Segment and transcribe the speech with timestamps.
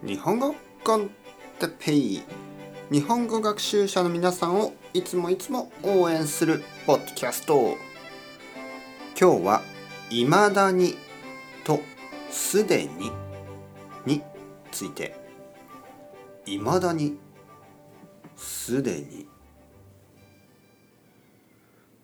[0.00, 1.10] 日本語コン
[1.58, 2.22] テペイ
[2.88, 7.76] 日本語学習者の皆さんをいつもいつも応援するポッドキャスト。
[9.20, 9.62] 今日は
[10.08, 10.94] 「いまだに」
[11.64, 11.80] と
[12.30, 13.10] 「すでに」
[14.06, 14.22] に
[14.70, 15.16] ついて
[16.46, 17.18] 「いまだに」
[18.38, 19.26] 「すでに」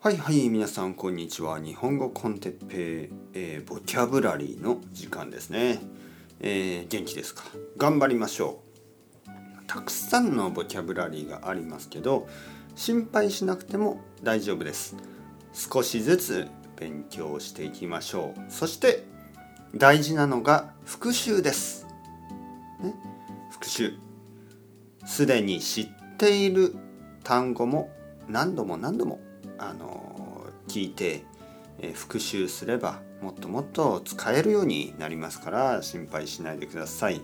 [0.01, 1.61] はいはい皆さんこんにちは。
[1.61, 5.79] 日本語コンテッペイ、えー、ボキャブラリーの時間ですね、
[6.47, 7.43] えー、元気ですか？
[7.79, 8.61] 頑張りましょ
[9.27, 9.31] う。
[9.67, 12.29] たくさんのボキャブラリーがありますけど
[12.75, 14.95] 心配しなくても大丈夫です。
[15.54, 18.41] 少しずつ勉強していきましょう。
[18.51, 19.04] そして
[19.75, 21.87] 大事なのが復習です、
[22.79, 22.95] ね、
[23.51, 23.95] 復習。
[25.07, 26.76] すでに知っている
[27.23, 27.90] 単語も
[28.29, 29.18] 何度も何度も
[29.57, 31.25] あの聞いて、
[31.79, 37.20] え、復習すればもっともっと使えるようになりますから心配しないでください。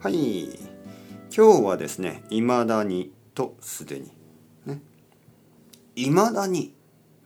[0.00, 0.58] はい。
[1.34, 4.10] 今日はですね、未だにとすでに。
[4.66, 4.80] ね。
[5.94, 6.74] 未だに。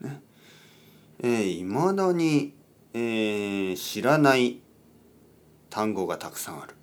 [0.01, 0.23] ね。
[1.20, 2.55] えー、未だに、
[2.93, 4.61] えー、知らない
[5.71, 6.75] 単語がたくさんある。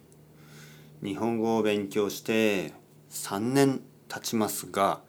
[1.04, 2.74] 日本語を勉強して
[3.10, 5.02] 3年経ちますが、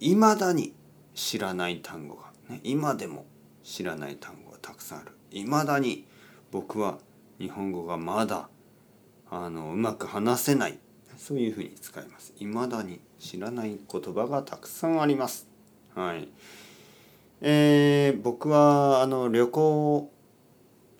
[0.00, 0.74] 未だに
[1.14, 3.26] 知らない単語が、ね、今でも
[3.64, 5.12] 知らない単語がたくさんある。
[5.30, 6.06] いまだに
[6.50, 6.98] 僕は
[7.38, 8.48] 日本語がまだ
[9.30, 10.78] あのうまく話せない。
[11.16, 12.32] そういうふうに使います。
[12.38, 15.46] いまだに知らない言葉がたくさんあります。
[15.94, 16.28] はい。
[17.40, 20.10] えー、僕はあの旅行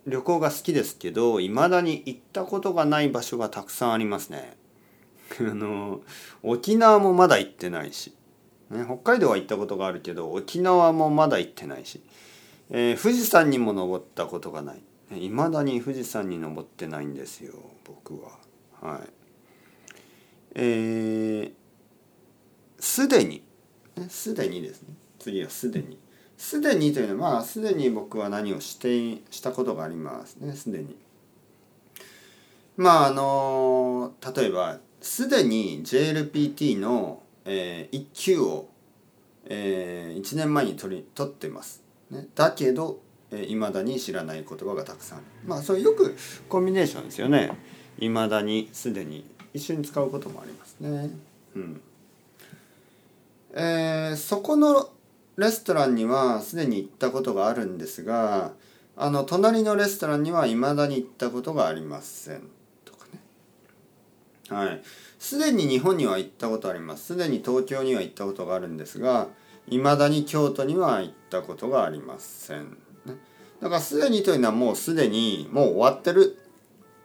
[0.06, 4.56] 旅行が好きですけどいまだに行ったことがない場所がたくさんありますね。
[5.40, 6.00] あの
[6.42, 8.12] 沖縄もまだ行ってないし。
[8.70, 12.00] ね、北海道は行ったことがあるけど沖縄もまだ行ってないし、
[12.72, 14.82] えー、富士山にも登ったことがない。
[15.14, 18.38] いまだに富士山に登ってないんですよ僕は。
[18.80, 19.08] はい。
[20.56, 21.52] え
[22.80, 23.44] す、ー、でに。
[24.08, 24.94] すで、にですね。
[25.18, 25.98] 次はすでに。
[26.36, 30.96] すでにというのはまあすでに僕は何をしてしたことがありますねすでに。
[32.76, 38.68] まああの例えばすでに JLPT のえー、1級を、
[39.46, 41.81] えー、1年前に取り取ってます。
[42.12, 43.00] ね、だけど
[43.32, 45.26] いま、えー、だに知らない言葉がたくさんある。
[45.46, 46.14] まあそれよく
[46.48, 47.50] コンビネーションですよね。
[47.98, 49.24] いまだにすでに
[49.54, 51.10] 一緒に使うこともありますね。
[51.56, 51.80] うん
[53.54, 54.90] えー、そこの
[55.36, 58.52] レストランにはすでに行ったことがあるんですが
[58.96, 62.42] あの隣のレストランにはいまだに行ったことがありません
[62.84, 63.20] とかね。
[64.50, 64.82] はい。
[65.18, 69.28] すでに日本には行ったことありますすでに東京には行ったことがあるんですが
[69.68, 72.76] いまだに京都には行ったことがありません、
[73.60, 76.38] だからすでにというのはもうすでにもう終わってる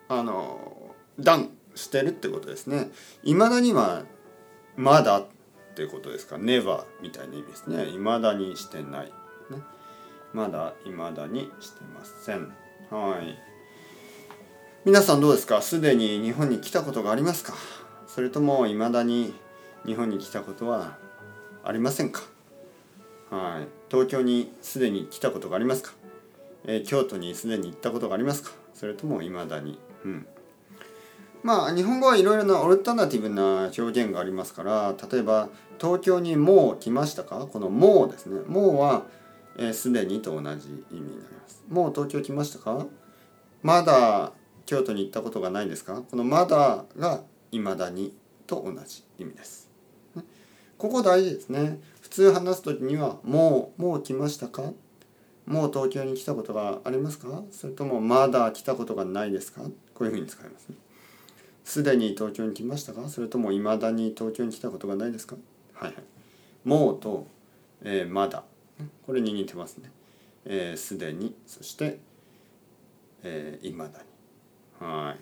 [0.09, 2.91] あのダンしてるってことですね。
[3.23, 4.03] いまだには
[4.75, 5.25] まだっ
[5.75, 7.85] ていうことですか？never みたいな意味ですね。
[7.89, 9.11] いまだにしてない、ね、
[10.33, 12.51] まだいまだにしてません。
[12.89, 13.37] はい。
[14.85, 15.61] 皆さんどうですか？
[15.61, 17.53] すでに日本に来たことがありますか？
[18.07, 19.33] それとも未だに
[19.85, 20.97] 日本に来たことは
[21.63, 22.21] ありませんか？
[23.29, 23.67] はい。
[23.91, 25.91] 東京にすでに来たことがありますか、
[26.65, 28.51] えー、京都にすでに行ったことがありますか？
[28.73, 29.79] それとも未だに？
[30.05, 30.27] うん。
[31.43, 35.49] まあ日本語はいろいろなオルタナティブな表現がありますから例えば
[35.79, 37.47] 東京にもう来ましたか？
[37.51, 38.41] このもうですね。
[38.47, 39.03] もうは
[39.73, 41.63] すで、にと同じ意味になります。
[41.69, 42.85] もう東京来ましたか？
[43.63, 44.31] まだ
[44.65, 46.01] 京都に行ったことがないですか？
[46.09, 48.13] このまだが未だに
[48.45, 49.66] と同じ意味です。
[50.77, 51.79] ここ大事ですね。
[52.01, 54.73] 普通話す時には、もう、もう来ましたか？
[55.45, 57.43] もう東京に来たことがありますか？
[57.51, 59.61] それともまだ来たことがないですか？
[59.93, 60.75] こういうふうに使いますね。
[61.63, 63.09] すでに東京に来ましたか？
[63.09, 65.35] それとも未だに東京に来たことがないですか？
[65.73, 66.03] はいはい。
[66.63, 67.27] もうと、
[67.81, 68.43] えー、まだ。
[69.05, 69.89] これに似てますね。
[70.45, 71.99] えー、すでに、そして、
[73.23, 74.85] えー、未だに。
[74.85, 75.19] はい。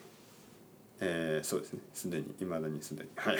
[0.99, 1.79] えー、そうですね。
[1.93, 3.09] すでにいまだにすでに。
[3.15, 3.37] はい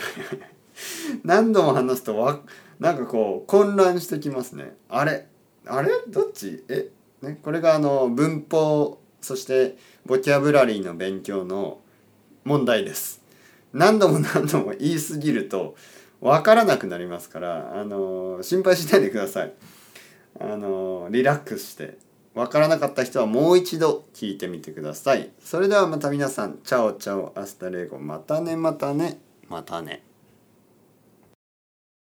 [1.24, 2.40] 何度も話すとわ
[2.78, 4.76] なんかこう混乱してきますね。
[4.90, 5.26] あれ
[5.64, 5.88] あれ？
[6.08, 6.64] どっち？
[6.68, 6.90] え、
[7.22, 11.80] ね、これがあの文法そしてボキャブラリーの勉強の
[12.44, 13.22] 問題です。
[13.72, 15.76] 何度も何度も言い過ぎると
[16.20, 19.54] 分からなくなりますからあの心配しないでください。
[20.38, 21.96] あのリラックスして。
[22.36, 25.30] わからなかった人はもう一度聞いてみてください。
[25.42, 28.56] それではまた皆さん、 chao chao, hasta luego、またね。
[28.56, 29.18] またね、
[29.48, 30.05] またね。